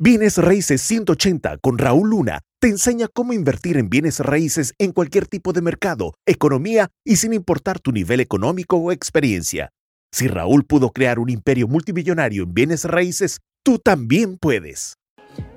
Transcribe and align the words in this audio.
Bienes 0.00 0.38
Raíces 0.38 0.80
180 0.82 1.58
con 1.58 1.76
Raúl 1.76 2.10
Luna 2.10 2.42
te 2.60 2.68
enseña 2.68 3.08
cómo 3.12 3.32
invertir 3.32 3.76
en 3.76 3.90
bienes 3.90 4.20
raíces 4.20 4.72
en 4.78 4.92
cualquier 4.92 5.26
tipo 5.26 5.52
de 5.52 5.60
mercado, 5.60 6.14
economía 6.24 6.86
y 7.04 7.16
sin 7.16 7.32
importar 7.32 7.80
tu 7.80 7.90
nivel 7.90 8.20
económico 8.20 8.76
o 8.76 8.92
experiencia. 8.92 9.70
Si 10.12 10.28
Raúl 10.28 10.64
pudo 10.64 10.90
crear 10.90 11.18
un 11.18 11.30
imperio 11.30 11.66
multimillonario 11.66 12.44
en 12.44 12.54
bienes 12.54 12.84
raíces, 12.84 13.40
tú 13.64 13.80
también 13.80 14.38
puedes. 14.38 14.94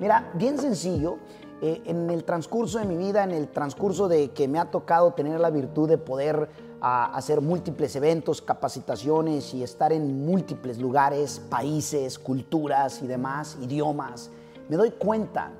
Mira, 0.00 0.32
bien 0.34 0.58
sencillo, 0.58 1.20
eh, 1.62 1.80
en 1.84 2.10
el 2.10 2.24
transcurso 2.24 2.80
de 2.80 2.86
mi 2.86 2.96
vida, 2.96 3.22
en 3.22 3.30
el 3.30 3.46
transcurso 3.46 4.08
de 4.08 4.32
que 4.32 4.48
me 4.48 4.58
ha 4.58 4.72
tocado 4.72 5.14
tener 5.14 5.38
la 5.38 5.50
virtud 5.50 5.88
de 5.88 5.98
poder 5.98 6.48
ah, 6.82 7.10
hacer 7.14 7.40
múltiples 7.40 7.96
eventos, 7.96 8.42
capacitaciones 8.42 9.54
y 9.54 9.62
estar 9.62 9.92
en 9.92 10.26
múltiples 10.26 10.78
lugares, 10.78 11.40
países, 11.48 12.18
culturas 12.18 13.00
y 13.02 13.06
demás, 13.06 13.56
idiomas, 13.62 14.30
me 14.68 14.76
doy 14.76 14.90
cuenta 14.90 15.52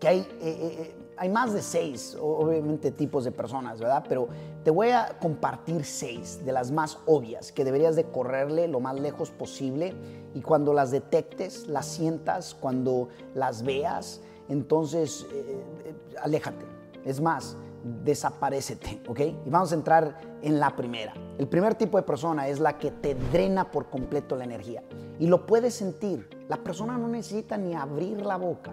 que 0.00 0.08
hay, 0.08 0.20
eh, 0.20 0.26
eh, 0.40 0.96
hay 1.18 1.28
más 1.28 1.52
de 1.52 1.60
seis, 1.60 2.16
obviamente, 2.20 2.90
tipos 2.90 3.24
de 3.24 3.32
personas, 3.32 3.80
¿verdad? 3.80 4.04
Pero 4.08 4.28
te 4.64 4.70
voy 4.70 4.90
a 4.90 5.16
compartir 5.20 5.84
seis 5.84 6.44
de 6.44 6.52
las 6.52 6.70
más 6.70 6.98
obvias 7.06 7.52
que 7.52 7.64
deberías 7.64 7.96
de 7.96 8.04
correrle 8.04 8.68
lo 8.68 8.80
más 8.80 8.98
lejos 8.98 9.30
posible 9.30 9.94
y 10.34 10.42
cuando 10.42 10.74
las 10.74 10.90
detectes, 10.90 11.66
las 11.66 11.86
sientas, 11.86 12.54
cuando 12.54 13.08
las 13.34 13.62
veas, 13.62 14.20
entonces 14.48 15.26
eh, 15.32 15.62
eh, 15.84 15.94
aléjate. 16.22 16.64
Es 17.04 17.20
más, 17.20 17.56
desaparecete, 18.04 19.02
¿ok? 19.08 19.20
Y 19.44 19.50
vamos 19.50 19.72
a 19.72 19.74
entrar 19.74 20.20
en 20.42 20.58
la 20.58 20.74
primera. 20.74 21.14
El 21.38 21.48
primer 21.48 21.74
tipo 21.74 21.98
de 21.98 22.02
persona 22.02 22.48
es 22.48 22.58
la 22.58 22.78
que 22.78 22.90
te 22.90 23.14
drena 23.32 23.70
por 23.70 23.90
completo 23.90 24.36
la 24.36 24.44
energía. 24.44 24.82
Y 25.18 25.26
lo 25.26 25.46
puedes 25.46 25.74
sentir. 25.74 26.28
La 26.48 26.56
persona 26.56 26.98
no 26.98 27.08
necesita 27.08 27.56
ni 27.56 27.74
abrir 27.74 28.24
la 28.24 28.36
boca 28.36 28.72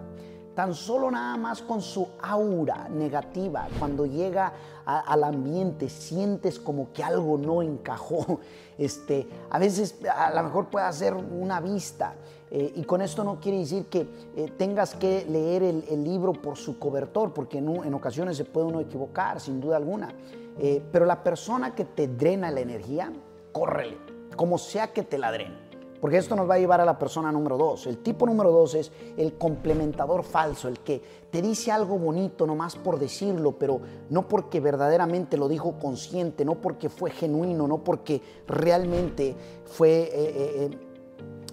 tan 0.54 0.74
solo 0.74 1.10
nada 1.10 1.36
más 1.36 1.62
con 1.62 1.80
su 1.82 2.08
aura 2.20 2.88
negativa, 2.88 3.68
cuando 3.78 4.06
llega 4.06 4.52
al 4.86 5.24
ambiente, 5.24 5.88
sientes 5.88 6.58
como 6.58 6.92
que 6.92 7.02
algo 7.02 7.38
no 7.38 7.62
encajó. 7.62 8.40
Este, 8.76 9.28
a 9.50 9.60
veces 9.60 10.00
a 10.12 10.34
lo 10.34 10.42
mejor 10.42 10.66
puede 10.66 10.84
hacer 10.84 11.14
una 11.14 11.60
vista. 11.60 12.16
Eh, 12.50 12.72
y 12.74 12.82
con 12.82 13.02
esto 13.02 13.22
no 13.22 13.38
quiere 13.38 13.58
decir 13.58 13.86
que 13.86 14.00
eh, 14.34 14.52
tengas 14.58 14.96
que 14.96 15.24
leer 15.28 15.62
el, 15.62 16.02
libro 16.02 16.32
por 16.32 16.56
su 16.56 16.76
cobertor, 16.76 17.32
porque 17.32 17.58
en, 17.58 17.68
en, 17.68 17.94
ocasiones 17.94 18.36
se 18.36 18.44
puede 18.44 18.66
uno 18.66 18.80
equivocar, 18.80 19.40
sin 19.40 19.60
duda 19.60 19.76
alguna. 19.76 20.12
Eh, 20.58 20.82
pero 20.92 21.04
la 21.04 21.22
persona 21.22 21.74
que 21.74 21.84
te 21.84 22.08
drena 22.08 22.50
la 22.50 22.60
energía, 22.60 23.12
córrele, 23.52 23.96
como 24.36 24.58
sea 24.58 24.92
que 24.92 25.02
te 25.02 25.18
la 25.18 25.32
drene. 25.32 25.56
Porque 26.00 26.18
esto 26.18 26.36
nos 26.36 26.48
va 26.48 26.54
a 26.54 26.58
llevar 26.58 26.80
a 26.80 26.84
la 26.84 26.98
persona 26.98 27.32
número 27.32 27.56
dos. 27.56 27.86
El 27.86 27.98
tipo 27.98 28.26
número 28.26 28.50
dos 28.50 28.74
es 28.74 28.92
el 29.16 29.38
complementador 29.38 30.22
falso, 30.22 30.68
el 30.68 30.80
que 30.80 31.00
te 31.30 31.40
dice 31.40 31.72
algo 31.72 31.98
bonito 31.98 32.46
nomás 32.46 32.76
por 32.76 32.98
decirlo, 32.98 33.52
pero 33.58 33.80
no 34.10 34.28
porque 34.28 34.60
verdaderamente 34.60 35.36
lo 35.36 35.48
dijo 35.48 35.78
consciente, 35.78 36.44
no 36.44 36.60
porque 36.60 36.88
fue 36.88 37.10
genuino, 37.10 37.66
no 37.66 37.78
porque 37.78 38.20
realmente 38.46 39.34
fue 39.64 40.02
eh, 40.02 40.10
eh, 40.14 40.70
eh, 40.70 40.78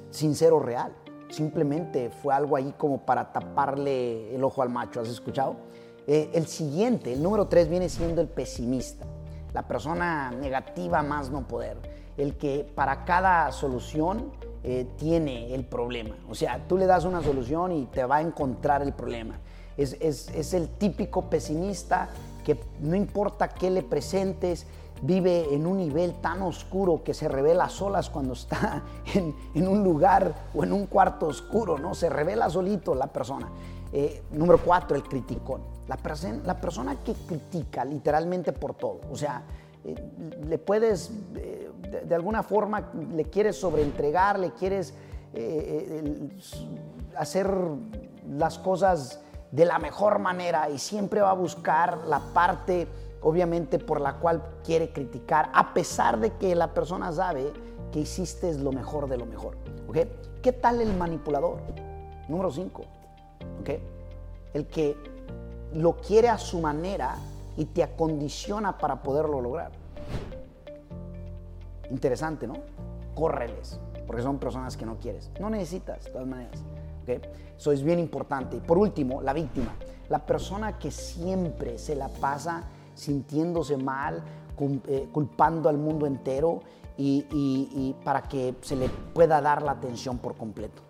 sincero, 0.09 0.59
real. 0.59 0.93
Simplemente 1.29 2.09
fue 2.09 2.33
algo 2.33 2.57
ahí 2.57 2.73
como 2.77 3.05
para 3.05 3.31
taparle 3.31 4.35
el 4.35 4.43
ojo 4.43 4.61
al 4.61 4.69
macho. 4.69 4.99
¿Has 4.99 5.09
escuchado? 5.09 5.55
el 6.07 6.47
siguiente, 6.47 7.13
el 7.13 7.23
número 7.23 7.47
tres, 7.47 7.69
viene 7.69 7.87
siendo 7.87 8.19
el 8.19 8.27
pesimista. 8.27 9.05
La 9.53 9.67
persona 9.67 10.31
negativa 10.31 11.01
más 11.01 11.29
no 11.29 11.47
poder 11.47 11.77
el 12.17 12.35
que 12.35 12.69
para 12.75 13.05
cada 13.05 13.51
solución 13.51 14.31
eh, 14.63 14.85
tiene 14.97 15.53
el 15.53 15.63
problema. 15.65 16.15
O 16.29 16.35
sea, 16.35 16.59
tú 16.67 16.77
le 16.77 16.85
das 16.85 17.05
una 17.05 17.21
solución 17.21 17.71
y 17.71 17.85
te 17.85 18.05
va 18.05 18.17
a 18.17 18.21
encontrar 18.21 18.81
el 18.81 18.93
problema. 18.93 19.39
Es, 19.77 19.93
es, 19.99 20.53
el 20.53 20.69
típico 20.69 21.29
pesimista 21.29 22.09
que 22.45 22.59
no 22.81 22.95
importa 22.95 23.47
qué 23.47 23.71
le 23.71 23.81
presentes, 23.81 24.67
vive 25.01 25.53
en 25.53 25.65
un 25.65 25.77
nivel 25.77 26.15
tan 26.21 26.41
oscuro 26.41 27.03
que 27.03 27.13
se 27.13 27.27
revela 27.27 27.69
solas 27.69 28.09
cuando 28.09 28.33
está 28.33 28.83
en, 29.13 29.67
un 29.67 29.83
lugar 29.83 30.33
o 30.53 30.63
en 30.63 30.73
un 30.73 30.85
cuarto 30.85 31.27
oscuro, 31.27 31.77
¿no? 31.77 31.93
Se 31.93 32.09
revela 32.09 32.49
solito 32.49 32.95
la 32.95 33.07
persona. 33.07 33.49
Eh, 33.93 34.23
número 34.31 34.59
cuatro, 34.63 34.95
el 34.95 35.03
criticón. 35.03 35.61
La, 35.87 35.97
la, 36.45 36.61
persona 36.61 37.03
que 37.03 37.13
critica 37.13 37.83
literalmente 37.83 38.53
por 38.53 38.75
todo. 38.75 39.01
O 39.11 39.15
sea, 39.17 39.43
eh, 39.83 39.95
le 40.47 40.57
puedes 40.57 41.11
de, 41.91 42.15
alguna 42.15 42.43
forma 42.43 42.91
le 43.13 43.25
quieres 43.25 43.59
sobreentregar, 43.59 44.39
le 44.39 44.51
quieres 44.51 44.93
eh, 45.33 46.01
eh, 46.03 46.29
hacer 47.17 47.51
las 48.29 48.57
cosas 48.59 49.21
de 49.51 49.65
la 49.65 49.79
mejor 49.79 50.19
manera 50.19 50.69
y 50.69 50.79
siempre 50.79 51.21
va 51.21 51.31
a 51.31 51.35
buscar 51.35 51.99
la 52.07 52.19
parte, 52.33 52.87
obviamente, 53.21 53.79
por 53.79 54.01
la 54.01 54.15
cual 54.15 54.43
quiere 54.63 54.91
criticar, 54.91 55.51
a 55.53 55.73
pesar 55.73 56.19
de 56.19 56.33
que 56.33 56.55
la 56.55 56.73
persona 56.73 57.11
sabe 57.11 57.51
que 57.91 57.99
hiciste 57.99 58.57
lo 58.57 58.71
mejor 58.71 59.07
de 59.07 59.17
lo 59.17 59.25
mejor. 59.25 59.57
¿Qué 60.41 60.51
tal 60.53 60.81
el 60.81 60.95
manipulador? 60.95 61.59
Número 62.27 62.51
5. 62.51 62.83
El 64.53 64.67
que 64.67 64.95
lo 65.73 65.97
quiere 65.97 66.29
a 66.29 66.37
su 66.37 66.59
manera 66.59 67.15
y 67.57 67.65
te 67.65 67.83
acondiciona 67.83 68.77
para 68.77 69.01
poderlo 69.01 69.41
lograr. 69.41 69.71
Interesante, 71.89 72.47
¿no? 72.47 72.55
Córreles, 73.13 73.79
porque 74.07 74.21
son 74.21 74.39
personas 74.39 74.77
que 74.77 74.85
no 74.85 74.97
quieres. 74.97 75.29
No 75.39 75.49
necesitas, 75.49 76.05
de 76.05 76.11
todas 76.11 76.27
maneras. 76.27 76.63
Eso 77.57 77.71
es 77.71 77.83
bien 77.83 77.99
importante. 77.99 78.57
Y 78.57 78.59
por 78.61 78.77
último, 78.77 79.21
la 79.21 79.33
víctima. 79.33 79.75
La 80.09 80.25
persona 80.25 80.79
que 80.79 80.91
siempre 80.91 81.77
se 81.77 81.95
la 81.95 82.07
pasa 82.07 82.63
sintiéndose 82.95 83.77
mal, 83.77 84.23
eh, 84.87 85.09
culpando 85.11 85.69
al 85.69 85.77
mundo 85.77 86.05
entero 86.05 86.61
y, 86.97 87.95
para 88.03 88.21
que 88.21 88.55
se 88.61 88.75
le 88.75 88.89
pueda 88.89 89.41
dar 89.41 89.63
la 89.63 89.71
atención 89.71 90.19
por 90.19 90.35
completo. 90.35 90.83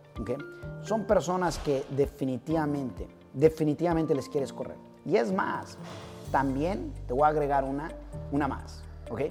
Son 0.83 1.05
personas 1.05 1.57
que 1.59 1.85
definitivamente, 1.89 3.07
definitivamente 3.33 4.13
les 4.13 4.27
quieres 4.27 4.51
correr. 4.51 4.77
Y 5.05 5.15
es 5.15 5.31
más, 5.31 5.77
también 6.31 6.93
te 7.07 7.13
voy 7.13 7.23
a 7.23 7.27
agregar 7.27 7.63
una, 7.63 7.89
una 8.31 8.47
más. 8.47 8.83
¿ok? 9.09 9.21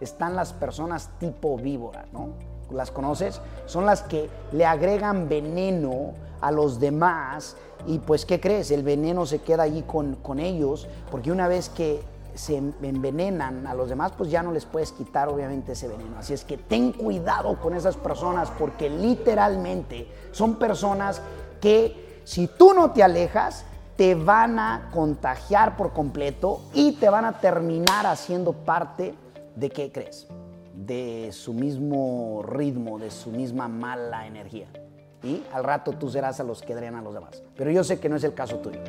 están 0.00 0.34
las 0.34 0.52
personas 0.52 1.10
tipo 1.18 1.56
víbora, 1.56 2.06
¿no? 2.12 2.30
¿Las 2.70 2.90
conoces? 2.90 3.40
Son 3.66 3.84
las 3.84 4.02
que 4.02 4.28
le 4.52 4.64
agregan 4.64 5.28
veneno 5.28 6.14
a 6.40 6.50
los 6.50 6.80
demás 6.80 7.56
y 7.86 7.98
pues, 7.98 8.24
¿qué 8.24 8.40
crees? 8.40 8.70
El 8.70 8.82
veneno 8.82 9.26
se 9.26 9.40
queda 9.40 9.64
allí 9.64 9.82
con, 9.82 10.16
con 10.16 10.38
ellos 10.38 10.88
porque 11.10 11.32
una 11.32 11.48
vez 11.48 11.68
que 11.68 12.00
se 12.40 12.56
envenenan 12.56 13.66
a 13.66 13.74
los 13.74 13.88
demás, 13.88 14.12
pues 14.16 14.30
ya 14.30 14.42
no 14.42 14.52
les 14.52 14.64
puedes 14.64 14.92
quitar 14.92 15.28
obviamente 15.28 15.72
ese 15.72 15.88
veneno. 15.88 16.18
Así 16.18 16.32
es 16.32 16.44
que 16.44 16.56
ten 16.56 16.92
cuidado 16.92 17.60
con 17.60 17.74
esas 17.74 17.96
personas 17.96 18.50
porque 18.58 18.88
literalmente 18.88 20.08
son 20.32 20.56
personas 20.56 21.20
que 21.60 22.22
si 22.24 22.46
tú 22.46 22.74
no 22.74 22.92
te 22.92 23.02
alejas, 23.02 23.64
te 23.96 24.14
van 24.14 24.58
a 24.58 24.90
contagiar 24.92 25.76
por 25.76 25.92
completo 25.92 26.62
y 26.72 26.92
te 26.92 27.10
van 27.10 27.24
a 27.24 27.38
terminar 27.40 28.06
haciendo 28.06 28.52
parte 28.52 29.14
¿De 29.60 29.68
qué 29.68 29.90
crees? 29.92 30.26
De 30.74 31.30
su 31.32 31.52
mismo 31.52 32.42
ritmo, 32.42 32.98
de 32.98 33.10
su 33.10 33.30
misma 33.30 33.68
mala 33.68 34.26
energía. 34.26 34.68
Y 35.22 35.42
al 35.52 35.64
rato 35.64 35.92
tú 35.92 36.08
serás 36.08 36.40
a 36.40 36.44
los 36.44 36.62
que 36.62 36.74
drenan 36.74 37.00
a 37.00 37.02
los 37.02 37.12
demás. 37.12 37.42
Pero 37.56 37.70
yo 37.70 37.84
sé 37.84 38.00
que 38.00 38.08
no 38.08 38.16
es 38.16 38.24
el 38.24 38.32
caso 38.32 38.56
tuyo. 38.56 38.80